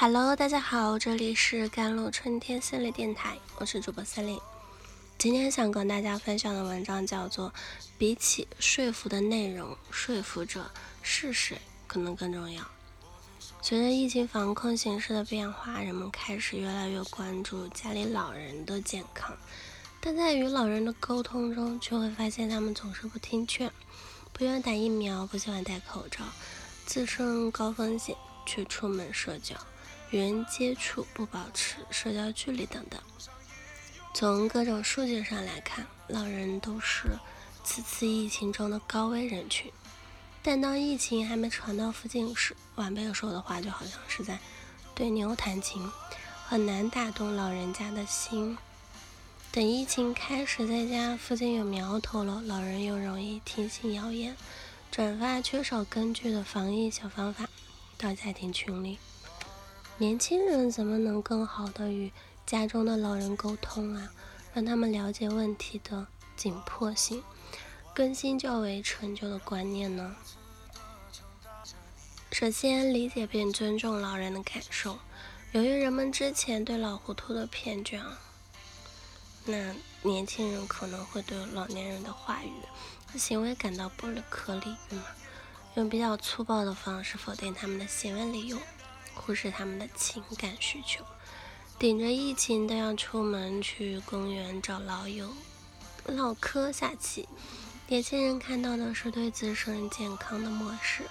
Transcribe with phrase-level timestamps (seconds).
[0.00, 4.38] Hello，大家好，这里是甘露春天森林电台，我是主播森林。
[5.18, 7.50] 今天想跟大家分享的文章叫做
[7.98, 10.70] 《比起说服的内容，说服者
[11.02, 12.62] 是谁可能更重要》。
[13.60, 19.36] 随着疫情防控形势的变化，人们开始越来越关注家里老人的健康，
[20.00, 23.68] 但在与老人的沟通中，却会发现他们总是不听劝，
[24.32, 26.20] 不愿打疫苗，不喜欢戴口罩，
[26.86, 28.14] 自身高风险
[28.46, 29.56] 却出门社交。
[30.10, 33.00] 与人接触不保持社交距离等等。
[34.14, 37.18] 从各种数据上来看，老人都是
[37.62, 39.70] 此次疫情中的高危人群。
[40.42, 44.38] 但当疫情还没传到附近时，晚辈说的话就好像是在
[44.94, 45.86] 对牛弹琴，
[46.46, 48.56] 很难打动老人家的心。
[49.52, 54.36] 等疫情开始，在家附近有苗头了，老人又容易听信谣言，
[54.90, 57.48] 转发缺少根据的防疫小方法
[57.96, 58.98] 到家庭群里。
[60.00, 62.12] 年轻人怎么能更好的与
[62.46, 64.12] 家中的老人沟通啊？
[64.54, 67.24] 让他们了解问题的紧迫性，
[67.92, 70.14] 更新较为陈旧的观念呢？
[72.30, 74.98] 首先，理解并尊重老人的感受。
[75.50, 78.20] 由于人们之前对老糊涂的偏见啊，
[79.46, 82.52] 那年轻人可能会对老年人的话语
[83.12, 85.02] 和行为感到不可理喻嘛，
[85.74, 88.56] 用比较粗暴的方式否定他们的行为理由。
[89.18, 91.04] 忽视他们的情感需求，
[91.78, 95.28] 顶着疫情都要出门去公园找老友
[96.06, 97.28] 唠嗑下棋。
[97.88, 101.02] 年轻人看到的是对自身健康的漠视，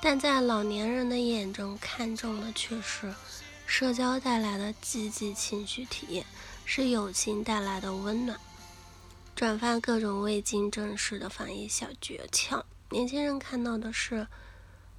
[0.00, 3.14] 但在老年人的眼中看重的却是
[3.66, 6.26] 社交带来的积极情绪体验，
[6.64, 8.38] 是友情带来的温暖。
[9.36, 14.26] 转发各种未经证实的防疫小诀窍，年轻人看到的是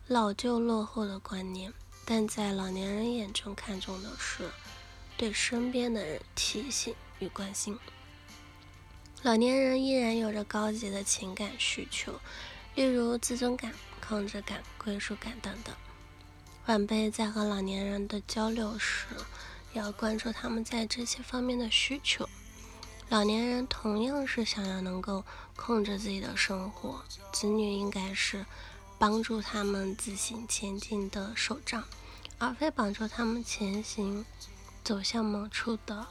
[0.08, 1.74] 老旧落后的观念。
[2.14, 4.52] 但在老年人眼中看重的是
[5.16, 7.80] 对身边的人提醒与关心。
[9.24, 12.20] 老年人依然有着高级的情感需求，
[12.76, 13.74] 例如自尊感、
[14.06, 15.74] 控制感、归属感等等。
[16.66, 19.06] 晚辈在和老年人的交流时，
[19.72, 22.28] 要关注他们在这些方面的需求。
[23.08, 25.24] 老年人同样是想要能够
[25.56, 28.46] 控制自己的生活，子女应该是
[29.00, 31.82] 帮助他们自行前进的手杖。
[32.42, 34.26] 而非绑住他们前行
[34.84, 36.08] 走向某处的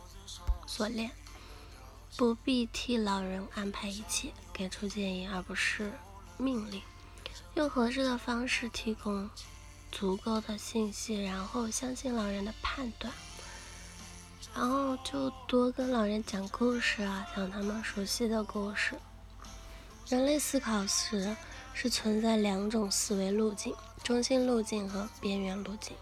[0.64, 1.10] 锁链，
[2.16, 5.92] 不必替老人安排一切，给出建议而不是
[6.36, 6.80] 命令，
[7.54, 9.28] 用合适的方式提供
[9.90, 13.12] 足够的信息，然后相信老人的判断，
[14.54, 18.94] 然后就多跟老人讲故事啊，讲他们熟悉的故事。
[20.06, 21.36] 人类思考时
[21.74, 23.74] 是存在两种思维路径：
[24.04, 25.96] 中心路径和边缘路径。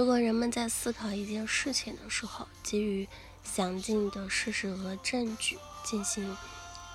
[0.00, 3.06] 如果人们在思考一件事情的时候，基于
[3.44, 6.34] 详尽的事实和证据进行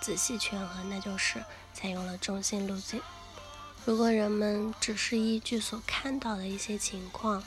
[0.01, 1.38] 仔细权衡，那就是
[1.71, 2.99] 采用了中心路径。
[3.85, 7.43] 如果人们只是依据所看到的一些情况，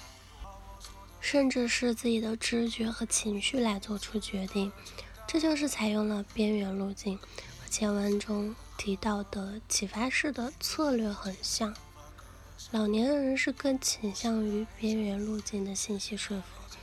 [1.20, 4.70] 甚至是自己的直觉和情绪来做出决定，
[5.26, 7.18] 这就是采用了边缘路径。
[7.18, 11.74] 和前文中提到的启发式的策略很像。
[12.72, 16.76] 老年人是更倾向于边缘路径的信息说服，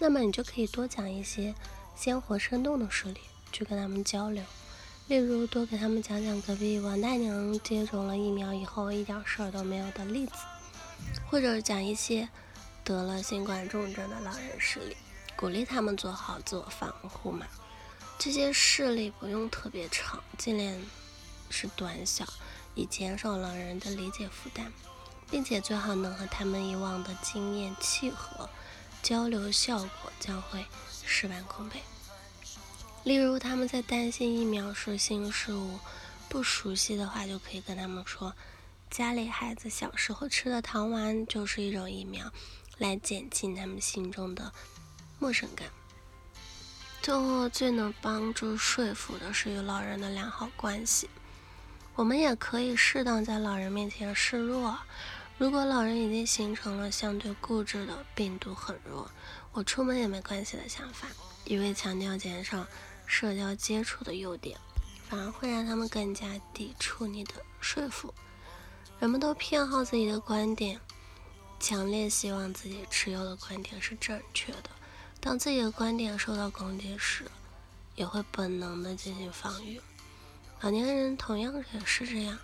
[0.00, 1.54] 那么你就可以多讲一些
[1.94, 3.20] 鲜活生动的事例
[3.52, 4.42] 去跟他们交流，
[5.06, 10.32] 例如多给他们讲讲隔壁王大娘接种了疫苗以后一点事儿都没有的例子，
[11.30, 12.28] 或者讲一些
[12.82, 14.96] 得了新冠重症的老人事例，
[15.36, 17.46] 鼓励他们做好自我防护嘛。
[18.18, 20.74] 这些事例不用特别长，尽量
[21.50, 22.26] 是短小，
[22.74, 24.72] 以减少老人的理解负担。
[25.30, 28.48] 并且最好能和他们以往的经验契合，
[29.02, 30.64] 交流效果将会
[31.06, 31.80] 事半功倍。
[33.04, 35.78] 例如，他们在担心疫苗是新事物、
[36.28, 38.34] 不熟悉的话，就可以跟他们说，
[38.90, 42.30] 家里孩子小时候吃的糖丸就是一种疫苗，
[42.78, 44.52] 来减轻他们心中的
[45.18, 45.68] 陌生感。
[47.00, 51.08] 最后，最能帮助说服的是与老人的良好关系。
[51.94, 54.78] 我们也可以适当在老人面前示弱。
[55.40, 59.10] 如果老人已经形成了相对固执的病毒很弱，
[59.52, 61.08] 我出门也没关系的想法，
[61.46, 62.66] 一味强调减少
[63.06, 64.58] 社交接触的优点，
[65.08, 68.12] 反而会让他们更加抵触你的说服。
[68.98, 70.78] 人们都偏好自己的观点，
[71.58, 74.68] 强烈希望自己持有的观点是正确的。
[75.20, 77.24] 当自己的观点受到攻击时，
[77.96, 79.80] 也会本能的进行防御。
[80.60, 82.38] 老年人同样也是这样。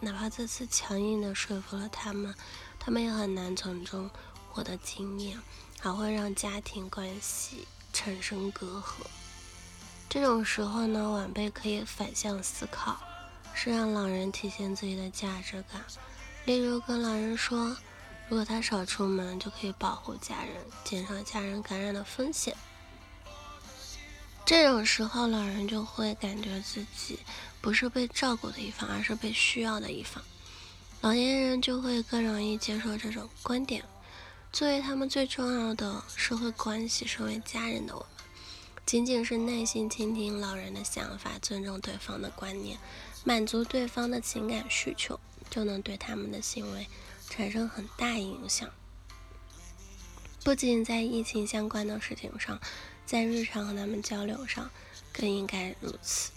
[0.00, 2.34] 哪怕这次强硬的说服了他们，
[2.78, 4.10] 他们也很难从中
[4.48, 5.38] 获得经验，
[5.78, 9.06] 还会让家庭关系产生隔阂。
[10.08, 12.98] 这种时候呢，晚辈可以反向思考，
[13.54, 15.84] 是让老人体现自己的价值感。
[16.46, 17.76] 例如跟老人说，
[18.28, 22.56] 如果他少出门，就可以保护家人，减少家人感染的风险。
[24.44, 27.20] 这种时候，老人就会感觉自己
[27.60, 30.22] 不是被照顾的一方，而是被需要的一方。
[31.00, 33.84] 老年人就会更容易接受这种观点。
[34.52, 38.08] 作为他们最重要的社会关系，身为家人的我们，
[38.84, 42.78] 仅仅是耐心倾听老人的想法，尊重对方的观念，
[43.24, 45.18] 满足对方的情感需求，
[45.48, 46.86] 就能对他们的行为
[47.28, 48.68] 产生很大影响。
[50.42, 52.60] 不仅在疫情相关的事情上。
[53.06, 54.70] 在日常和他们交流上，
[55.12, 56.30] 更应该如此。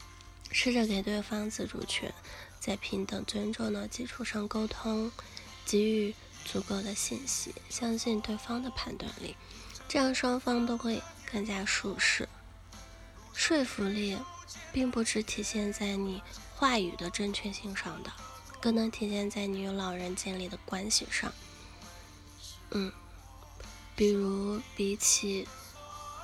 [0.54, 2.14] 试着给对方自主权，
[2.60, 5.12] 在平等尊重的基础上沟通，
[5.66, 6.16] 给予
[6.46, 9.36] 足够的信息，相信对方的判断力，
[9.90, 12.30] 这样双方都会更加舒适。
[13.34, 14.16] 说服力
[14.72, 16.22] 并不只体现在你
[16.56, 18.14] 话语的正确性上的，
[18.62, 21.34] 更能体现在你与老人建立的关系上。
[22.70, 22.92] 嗯，
[23.96, 25.48] 比如比起。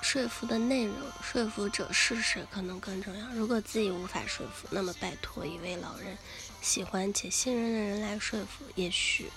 [0.02, 3.28] 说服的内容，说服者是谁可能更重要。
[3.34, 6.18] 如果自己无法说服，那么拜托一位老人、
[6.62, 9.30] 喜欢且信任的人来说服，也许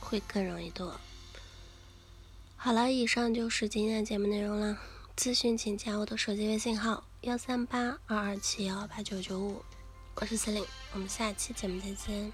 [0.00, 1.00] 会更容易多。
[2.56, 4.78] 好了，以上就是今天的节目内容了。
[5.16, 9.62] 咨询请加我的手机微信号：幺三八二二七幺八九九五，
[10.14, 12.32] 我是司令，我们下期节目再见。